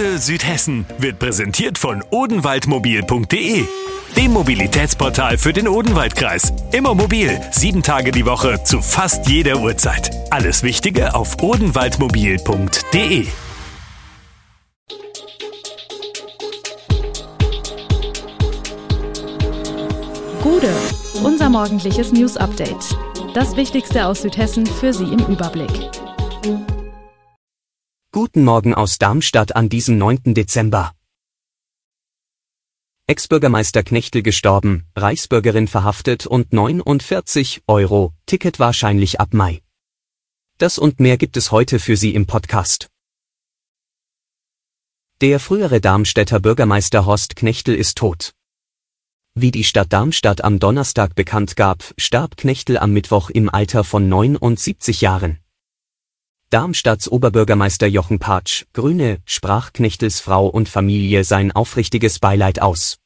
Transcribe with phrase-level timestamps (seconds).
[0.00, 3.64] Gude Südhessen wird präsentiert von odenwaldmobil.de,
[4.16, 6.54] dem Mobilitätsportal für den Odenwaldkreis.
[6.72, 10.10] Immer mobil, sieben Tage die Woche zu fast jeder Uhrzeit.
[10.30, 13.26] Alles Wichtige auf odenwaldmobil.de.
[20.42, 20.72] Gude,
[21.22, 22.96] unser morgendliches News Update.
[23.34, 25.90] Das Wichtigste aus Südhessen für Sie im Überblick.
[28.12, 30.34] Guten Morgen aus Darmstadt an diesem 9.
[30.34, 30.96] Dezember.
[33.06, 39.62] Ex-Bürgermeister Knechtel gestorben, Reichsbürgerin verhaftet und 49 Euro, Ticket wahrscheinlich ab Mai.
[40.58, 42.88] Das und mehr gibt es heute für Sie im Podcast.
[45.20, 48.32] Der frühere Darmstädter Bürgermeister Horst Knechtel ist tot.
[49.34, 54.08] Wie die Stadt Darmstadt am Donnerstag bekannt gab, starb Knechtel am Mittwoch im Alter von
[54.08, 55.38] 79 Jahren.
[56.50, 62.98] Darmstadts Oberbürgermeister Jochen Patsch, Grüne, sprach Knechtels Frau und Familie sein aufrichtiges Beileid aus.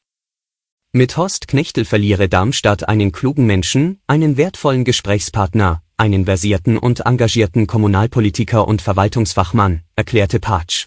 [0.92, 7.66] Mit Horst Knechtel verliere Darmstadt einen klugen Menschen, einen wertvollen Gesprächspartner, einen versierten und engagierten
[7.66, 10.86] Kommunalpolitiker und Verwaltungsfachmann, erklärte Patsch.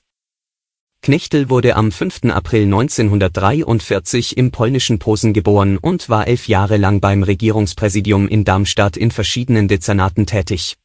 [1.04, 2.32] Knechtel wurde am 5.
[2.32, 8.98] April 1943 im polnischen Posen geboren und war elf Jahre lang beim Regierungspräsidium in Darmstadt
[8.98, 10.76] in verschiedenen Dezernaten tätig.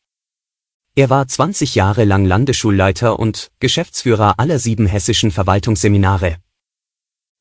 [0.95, 6.37] Er war 20 Jahre lang Landesschulleiter und Geschäftsführer aller sieben hessischen Verwaltungsseminare.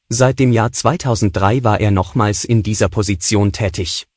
[0.07, 4.07] Seit dem Jahr 2003 war er nochmals in dieser Position tätig.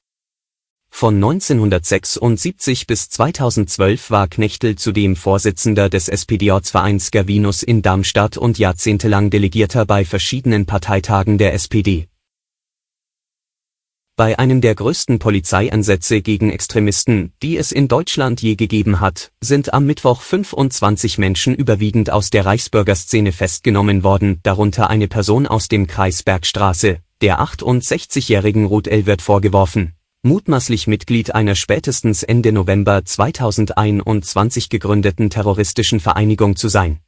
[0.89, 9.31] Von 1976 bis 2012 war Knechtel zudem Vorsitzender des SPD-Ortsvereins Gervinus in Darmstadt und jahrzehntelang
[9.31, 12.07] Delegierter bei verschiedenen Parteitagen der SPD.
[14.17, 19.75] Bei einem der größten Polizeieinsätze gegen Extremisten, die es in Deutschland je gegeben hat, sind
[19.75, 25.89] am Mittwoch 25 Menschen überwiegend aus der Reichsbürgerszene festgenommen worden, darunter eine Person aus dem
[25.89, 29.07] Kreis Bergstraße, der 68-jährigen Ruth L.
[29.07, 37.01] wird vorgeworfen, mutmaßlich Mitglied einer spätestens Ende November 2021 gegründeten terroristischen Vereinigung zu sein.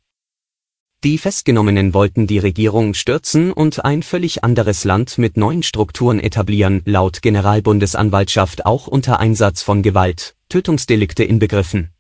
[1.05, 6.83] Die Festgenommenen wollten die Regierung stürzen und ein völlig anderes Land mit neuen Strukturen etablieren,
[6.87, 11.91] laut Generalbundesanwaltschaft auch unter Einsatz von Gewalt, Tötungsdelikte inbegriffen.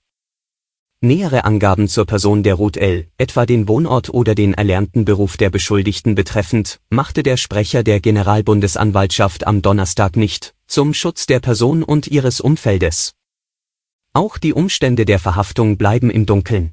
[1.02, 5.50] Nähere Angaben zur Person der Ruth L., etwa den Wohnort oder den erlernten Beruf der
[5.50, 12.06] Beschuldigten betreffend, machte der Sprecher der Generalbundesanwaltschaft am Donnerstag nicht, zum Schutz der Person und
[12.06, 13.12] ihres Umfeldes.
[14.14, 16.72] Auch die Umstände der Verhaftung bleiben im Dunkeln.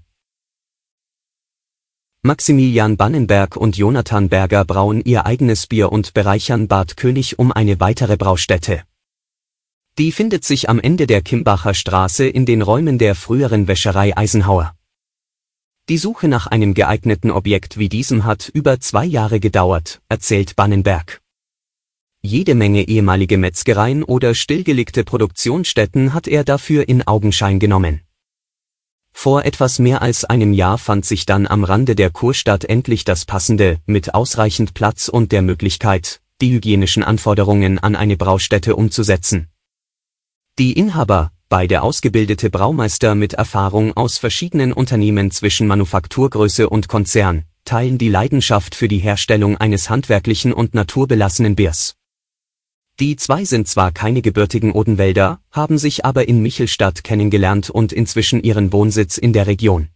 [2.25, 7.81] Maximilian Bannenberg und Jonathan Berger brauen ihr eigenes Bier und bereichern Bad König um eine
[7.81, 8.83] weitere Braustätte.
[9.97, 14.73] Die findet sich am Ende der Kimbacher Straße in den Räumen der früheren Wäscherei Eisenhauer.
[15.89, 21.21] Die Suche nach einem geeigneten Objekt wie diesem hat über zwei Jahre gedauert, erzählt Bannenberg.
[22.21, 27.99] Jede Menge ehemalige Metzgereien oder stillgelegte Produktionsstätten hat er dafür in Augenschein genommen.
[29.13, 33.25] Vor etwas mehr als einem Jahr fand sich dann am Rande der Kurstadt endlich das
[33.25, 39.47] passende, mit ausreichend Platz und der Möglichkeit, die hygienischen Anforderungen an eine Braustätte umzusetzen.
[40.59, 47.97] Die Inhaber, beide ausgebildete Braumeister mit Erfahrung aus verschiedenen Unternehmen zwischen Manufakturgröße und Konzern, teilen
[47.97, 51.95] die Leidenschaft für die Herstellung eines handwerklichen und naturbelassenen Biers.
[53.03, 58.41] Die zwei sind zwar keine gebürtigen Odenwälder, haben sich aber in Michelstadt kennengelernt und inzwischen
[58.41, 59.89] ihren Wohnsitz in der Region.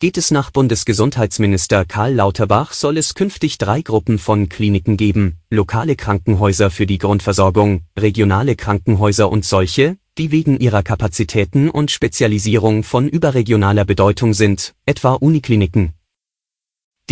[0.00, 5.96] Geht es nach Bundesgesundheitsminister Karl Lauterbach soll es künftig drei Gruppen von Kliniken geben, lokale
[5.96, 13.08] Krankenhäuser für die Grundversorgung, regionale Krankenhäuser und solche, die wegen ihrer Kapazitäten und Spezialisierung von
[13.08, 15.94] überregionaler Bedeutung sind, etwa Unikliniken,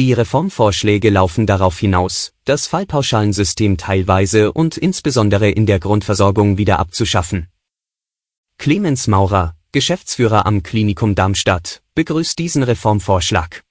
[0.00, 7.48] die Reformvorschläge laufen darauf hinaus, das Fallpauschalensystem teilweise und insbesondere in der Grundversorgung wieder abzuschaffen.
[8.56, 13.62] Clemens Maurer, Geschäftsführer am Klinikum Darmstadt, begrüßt diesen Reformvorschlag.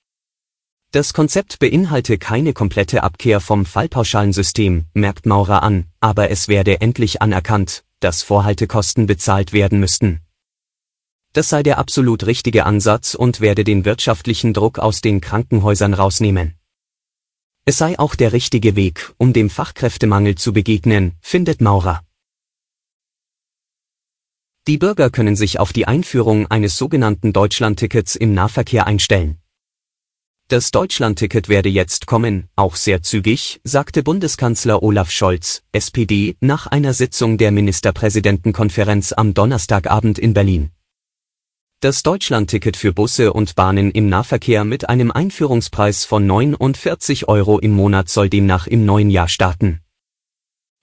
[0.92, 7.24] Das Konzept beinhalte keine komplette Abkehr vom Fallpauschalensystem, merkt Maurer an, aber es werde endlich
[7.24, 10.22] anerkannt, dass Vorhaltekosten bezahlt werden müssten.
[11.40, 16.56] Das sei der absolut richtige Ansatz und werde den wirtschaftlichen Druck aus den Krankenhäusern rausnehmen.
[17.64, 22.04] Es sei auch der richtige Weg, um dem Fachkräftemangel zu begegnen, findet Maurer.
[24.68, 29.38] Die Bürger können sich auf die Einführung eines sogenannten Deutschlandtickets im Nahverkehr einstellen.
[30.50, 36.94] Das Deutschlandticket werde jetzt kommen, auch sehr zügig, sagte Bundeskanzler Olaf Scholz, SPD, nach einer
[36.94, 40.72] Sitzung der Ministerpräsidentenkonferenz am Donnerstagabend in Berlin.
[41.82, 47.72] Das Deutschlandticket für Busse und Bahnen im Nahverkehr mit einem Einführungspreis von 49 Euro im
[47.72, 49.80] Monat soll demnach im neuen Jahr starten.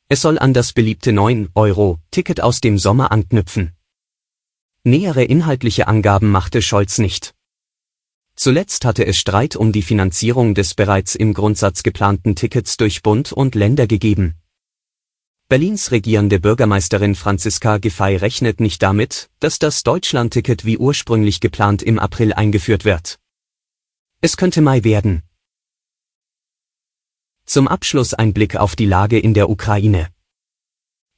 [0.08, 3.72] Es soll an das beliebte 9-Euro-Ticket aus dem Sommer anknüpfen.
[4.84, 7.34] Nähere inhaltliche Angaben machte Scholz nicht.
[8.34, 13.34] Zuletzt hatte es Streit um die Finanzierung des bereits im Grundsatz geplanten Tickets durch Bund
[13.34, 14.36] und Länder gegeben.
[15.48, 22.00] Berlins regierende Bürgermeisterin Franziska Giffey rechnet nicht damit, dass das Deutschlandticket wie ursprünglich geplant im
[22.00, 23.20] April eingeführt wird.
[24.20, 25.22] Es könnte Mai werden.
[27.44, 30.08] Zum Abschluss ein Blick auf die Lage in der Ukraine.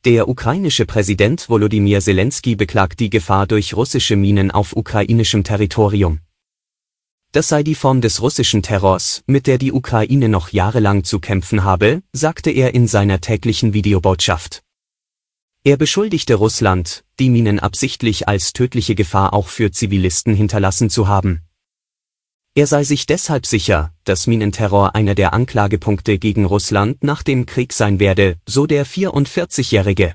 [0.05, 6.21] Der ukrainische Präsident Volodymyr Zelensky beklagt die Gefahr durch russische Minen auf ukrainischem Territorium.
[7.33, 11.63] Das sei die Form des russischen Terrors, mit der die Ukraine noch jahrelang zu kämpfen
[11.63, 14.63] habe, sagte er in seiner täglichen Videobotschaft.
[15.63, 21.43] Er beschuldigte Russland, die Minen absichtlich als tödliche Gefahr auch für Zivilisten hinterlassen zu haben.
[22.55, 27.73] Er sei sich deshalb sicher, dass Minenterror einer der Anklagepunkte gegen Russland nach dem Krieg
[27.73, 30.15] sein werde, so der 44-Jährige.